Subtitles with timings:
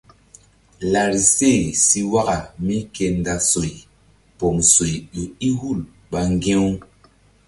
[0.91, 1.51] Larise
[1.85, 3.73] si waka mí ke nda soy
[4.37, 5.79] pom soy ƴo i hul
[6.11, 6.65] ɓa ŋgi̧-u.